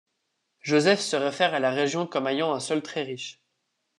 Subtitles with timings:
[0.61, 3.39] Josèphe se réfère à la région comme ayant un sol très riche.